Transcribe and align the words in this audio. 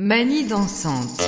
Manie 0.00 0.46
dansante. 0.46 1.24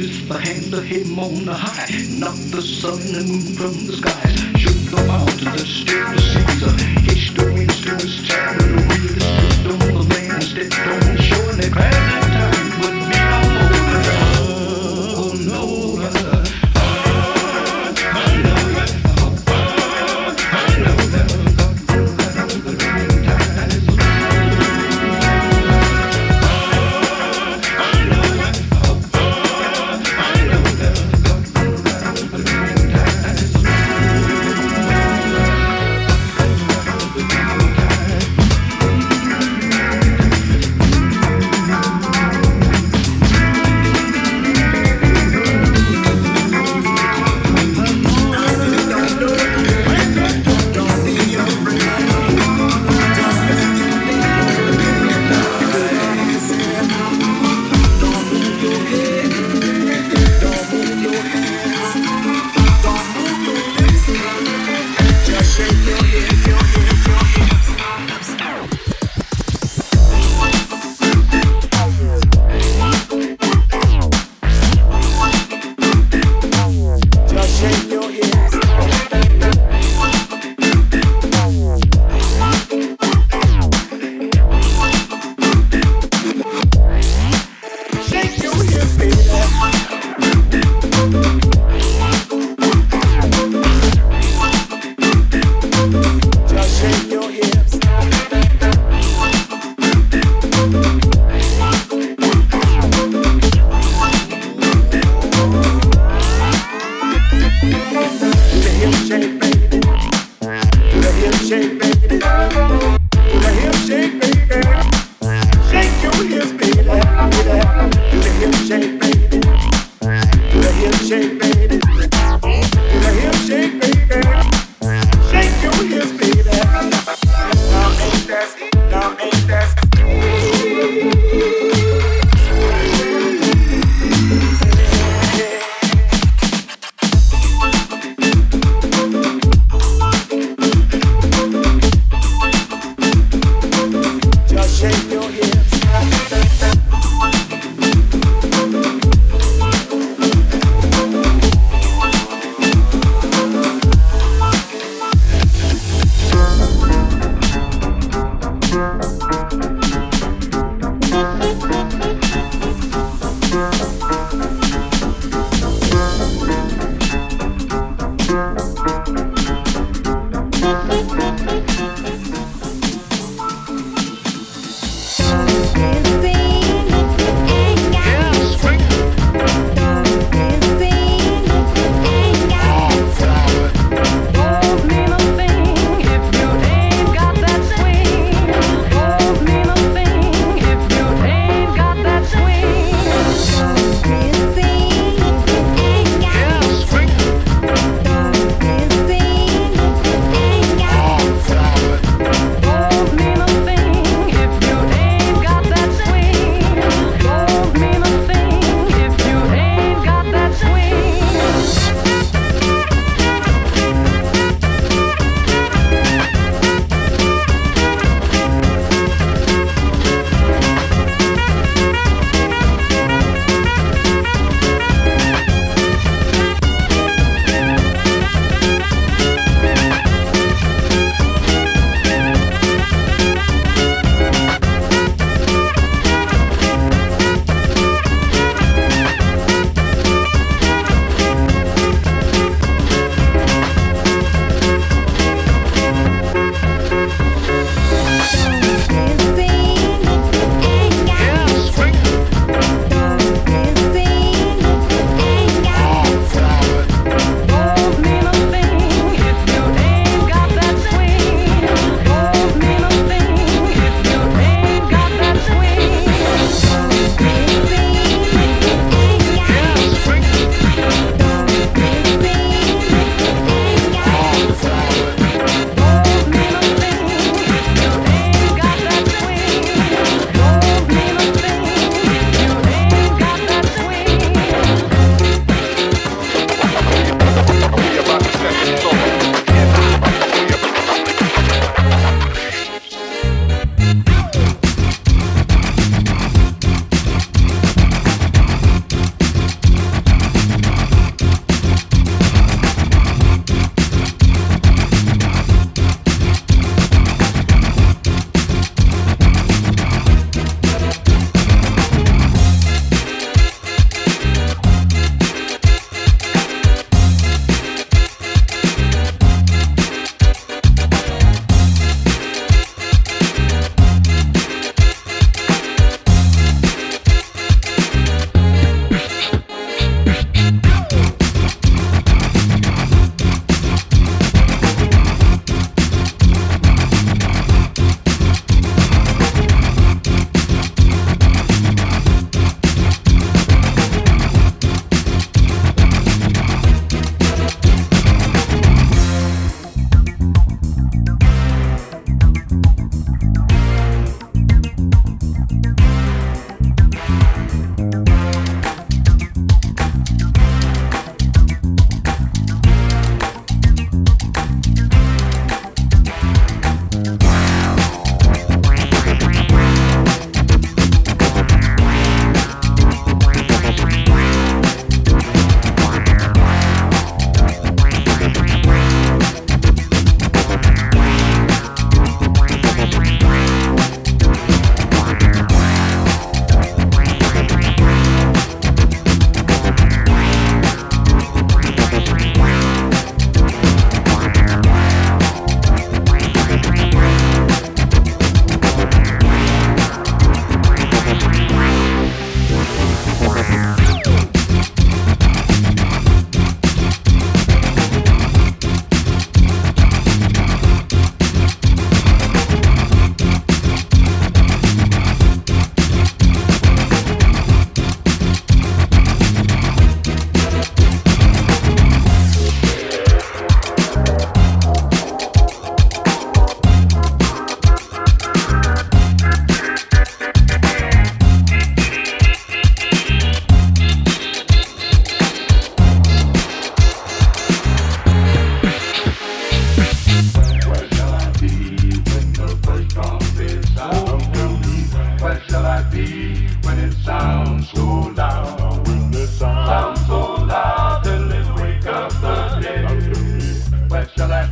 is 0.00 0.26
the 0.28 0.38
hand 0.38 0.72
of 0.72 0.84
him 0.84 1.18
on 1.18 1.44
the 1.44 1.52
high, 1.52 1.90
knock 2.18 2.36
the 2.50 2.62
sun 2.62 3.00
and 3.14 3.28
moon 3.28 3.54
from 3.54 3.86
the 3.86 3.92
sky. 3.92 4.28
shoot 4.56 4.80
the 4.90 5.04
mountain, 5.06 5.52
the 5.52 5.58
still 5.58 6.08
the 6.12 6.20
Caesar. 6.20 6.66
Uh, 6.66 7.00
Hitched 7.04 7.36
the 7.36 7.52
wings 7.52 7.80
to 7.82 7.90
his 7.96 8.22
chariot, 8.26 8.58
the 8.58 8.80
wheel 8.88 9.16
is 9.16 9.66
on 9.66 9.78
the 9.94 10.02
land, 10.14 10.42
stepped 10.42 10.78
on 10.78 11.16
the 11.16 11.22
shore, 11.22 11.50
and 11.50 11.60
they 11.60 11.68
cried. 11.68 12.09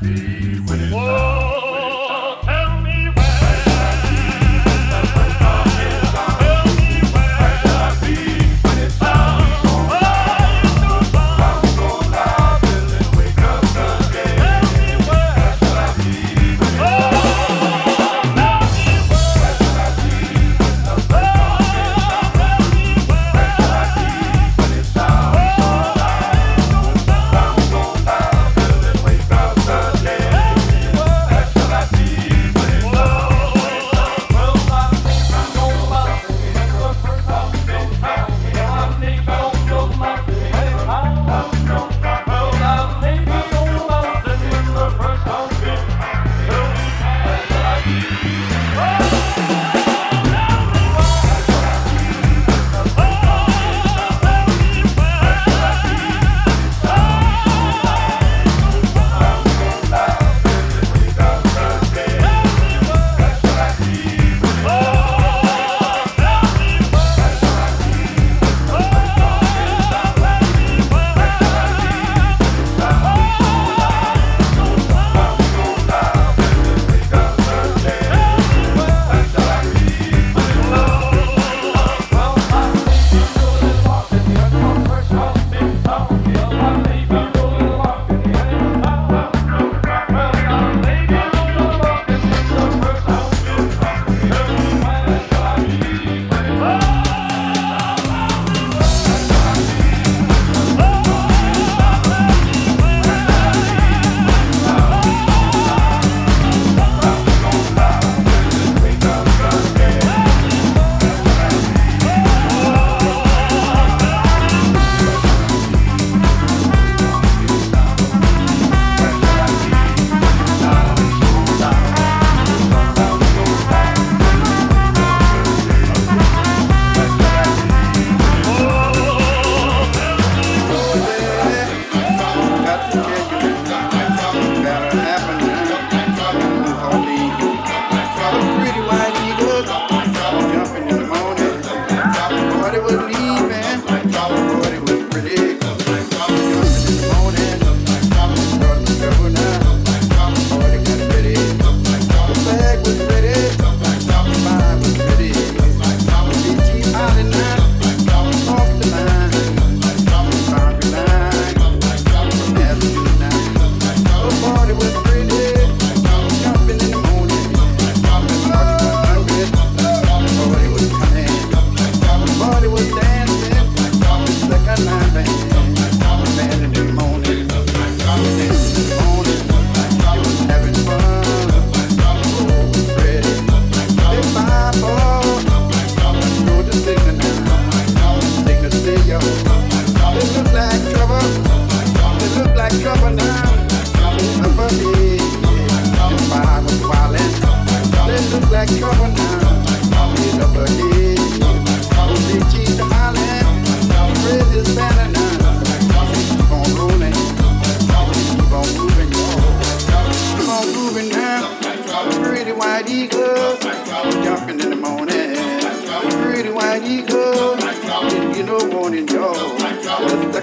happy 0.00 0.67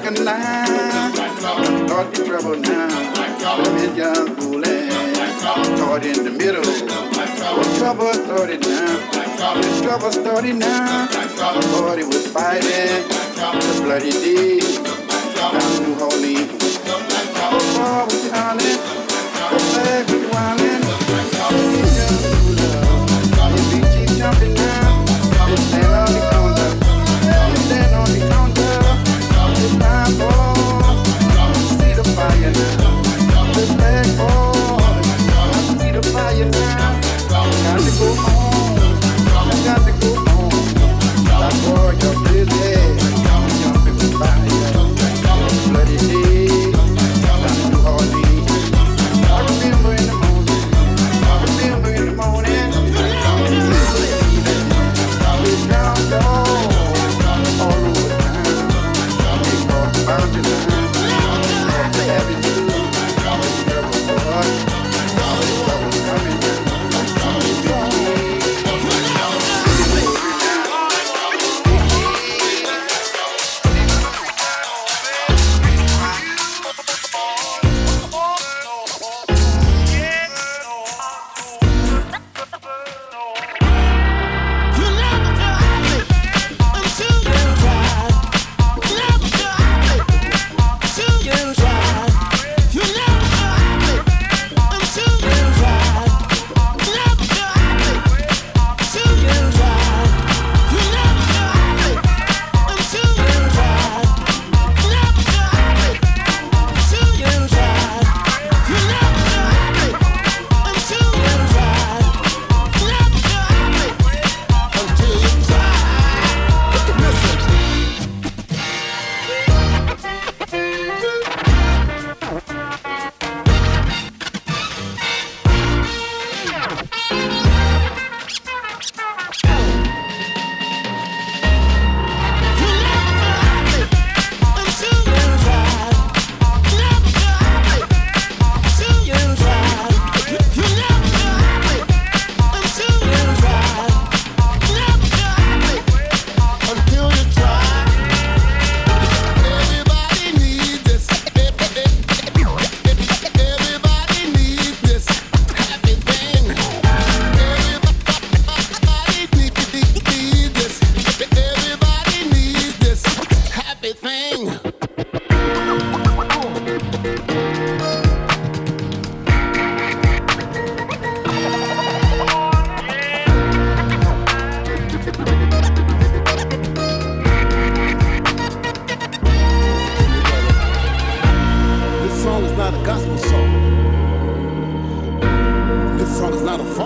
recognize. 0.06 1.18
Thought 1.90 2.18
you 2.18 2.26
trouble 2.26 2.56
now. 2.58 3.64
Women 3.64 3.96
young 3.96 4.36
fooling. 4.36 4.90
Caught 5.78 6.06
in 6.06 6.24
the 6.24 6.32
middle. 6.32 6.64
Trouble 7.78 8.14
started 8.14 8.62
now. 8.62 9.00
The 9.62 9.82
trouble 9.84 10.12
started 10.12 10.56
now. 10.56 11.08
The 11.08 12.00
it 12.00 12.08
was 12.08 12.28
fighting. 12.28 13.08
The 13.36 13.82
bloody 13.84 14.12
deed. 14.12 14.64
Now 15.36 15.80
new 15.80 15.96
holy. 15.96 16.38
Oh, 17.48 17.60
far 17.76 18.06
was 18.06 18.26
yawning. 18.28 18.80
Oh, 19.50 19.58
back 19.74 20.08
was 20.08 20.26
wildin'. 20.34 20.82
Young 21.98 22.18
fooler. 22.22 22.78
If 23.58 23.74
you 23.74 23.82
keep 23.94 24.18
jumping 24.18 24.54
now, 24.54 25.06
this 25.48 25.74
ain't 25.74 25.86
all 25.86 26.08
the 26.08 26.55
Got 37.66 37.80
to 37.80 37.92
go. 38.00 38.10
I 39.38 39.54
got 39.66 39.82
to 39.86 39.92
go 40.02 40.36
you're 42.00 42.18
busy. 42.24 42.85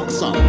some. 0.09 0.48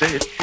he 0.00 0.06
said 0.06 0.37